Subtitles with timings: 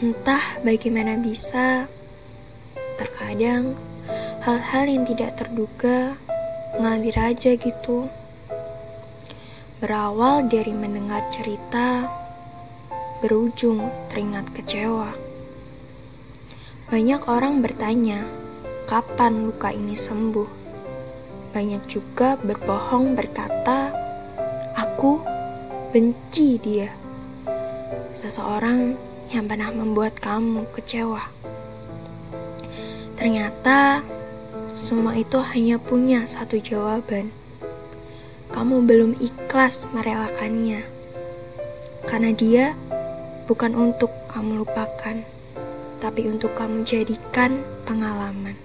[0.00, 1.84] Entah bagaimana bisa,
[2.96, 3.76] terkadang
[4.40, 6.16] hal-hal yang tidak terduga
[6.80, 8.08] ngalir aja gitu.
[9.76, 12.08] Berawal dari mendengar cerita,
[13.20, 15.12] berujung teringat kecewa.
[16.88, 18.24] Banyak orang bertanya,
[18.88, 20.48] kapan luka ini sembuh?
[21.52, 23.92] Banyak juga berbohong berkata,
[24.80, 25.20] aku
[25.92, 26.88] benci dia.
[28.16, 31.22] Seseorang yang pernah membuat kamu kecewa.
[33.14, 34.02] Ternyata
[34.74, 37.30] semua itu hanya punya satu jawaban.
[38.50, 40.82] Kamu belum ikhlas merelakannya.
[42.10, 42.74] Karena dia
[43.46, 45.22] bukan untuk kamu lupakan,
[46.02, 48.58] tapi untuk kamu jadikan pengalaman.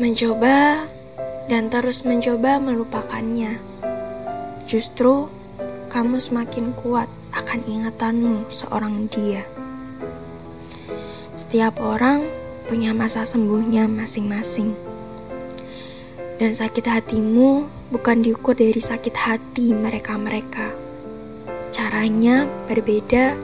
[0.00, 0.88] Mencoba
[1.46, 3.60] dan terus mencoba melupakannya.
[4.66, 5.39] Justru
[5.90, 9.42] kamu semakin kuat akan ingatanmu seorang dia.
[11.34, 12.22] Setiap orang
[12.70, 14.70] punya masa sembuhnya masing-masing.
[16.38, 20.70] Dan sakit hatimu bukan diukur dari sakit hati mereka-mereka.
[21.74, 23.34] Caranya berbeda,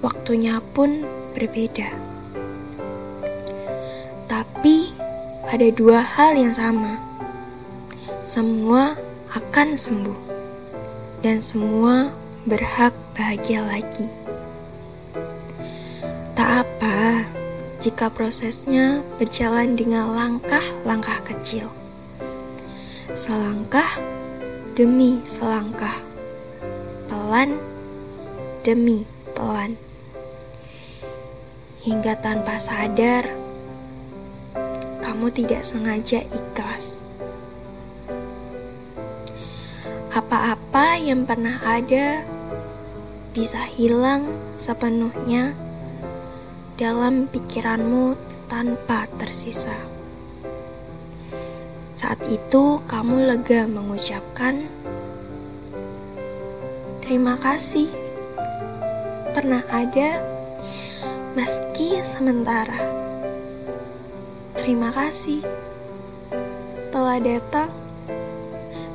[0.00, 1.04] waktunya pun
[1.36, 1.92] berbeda.
[4.32, 4.96] Tapi
[5.44, 6.96] ada dua hal yang sama.
[8.24, 8.96] Semua
[9.36, 10.31] akan sembuh
[11.22, 12.10] dan semua
[12.42, 14.10] berhak bahagia lagi.
[16.34, 17.22] Tak apa
[17.78, 21.70] jika prosesnya berjalan dengan langkah-langkah kecil,
[23.14, 24.02] selangkah
[24.74, 26.02] demi selangkah,
[27.06, 27.54] pelan
[28.66, 29.06] demi
[29.38, 29.78] pelan,
[31.86, 33.30] hingga tanpa sadar
[34.98, 37.06] kamu tidak sengaja ikhlas.
[40.12, 42.20] Apa-apa yang pernah ada
[43.32, 44.28] bisa hilang
[44.60, 45.56] sepenuhnya
[46.76, 48.12] dalam pikiranmu
[48.44, 49.72] tanpa tersisa.
[51.96, 54.68] Saat itu, kamu lega mengucapkan
[57.00, 57.88] terima kasih.
[59.32, 60.20] Pernah ada,
[61.32, 62.76] meski sementara.
[64.60, 65.40] Terima kasih
[66.92, 67.81] telah datang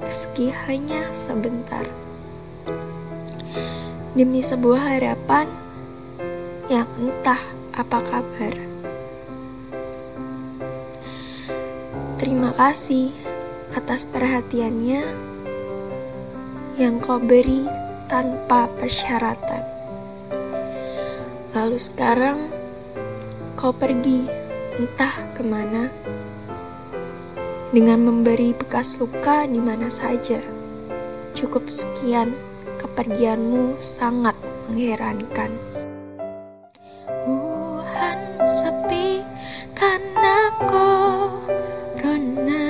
[0.08, 1.84] meski hanya sebentar.
[4.16, 5.52] Demi sebuah harapan
[6.72, 7.44] yang entah
[7.76, 8.56] apa kabar.
[12.16, 13.12] Terima kasih
[13.76, 15.04] atas perhatiannya
[16.80, 17.68] yang kau beri
[18.08, 19.64] tanpa persyaratan.
[21.52, 22.48] Lalu sekarang
[23.60, 24.24] kau pergi
[24.80, 25.92] entah ke mana
[27.76, 30.40] dengan memberi bekas luka di mana saja.
[31.36, 32.32] Cukup sekian,
[32.80, 34.34] kepergianmu sangat
[34.70, 35.52] mengherankan.
[37.28, 39.22] Wuhan sepi
[39.76, 42.66] karena corona.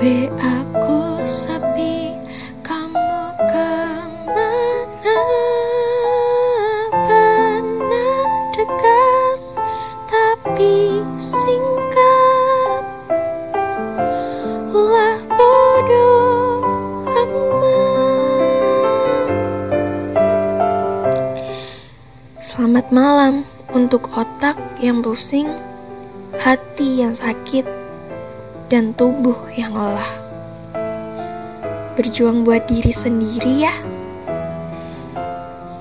[0.00, 1.69] WA ku sepi,
[22.90, 25.46] Malam untuk otak yang pusing,
[26.42, 27.62] hati yang sakit,
[28.66, 30.10] dan tubuh yang lelah.
[31.94, 33.74] Berjuang buat diri sendiri ya.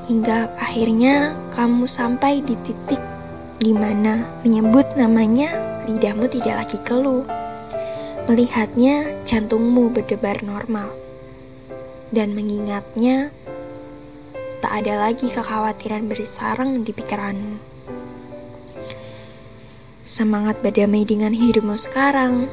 [0.05, 3.01] Hingga akhirnya kamu sampai di titik
[3.57, 5.57] di mana menyebut namanya
[5.89, 7.25] lidahmu tidak lagi keluh.
[8.29, 10.93] Melihatnya jantungmu berdebar normal.
[12.13, 13.33] Dan mengingatnya
[14.69, 17.57] tak ada lagi kekhawatiran bersarang di pikiranmu.
[20.05, 22.45] Semangat berdamai dengan hidupmu sekarang.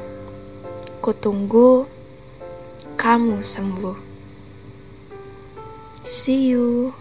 [1.05, 1.85] Kutunggu
[2.96, 4.00] kamu sembuh.
[6.08, 6.96] See you.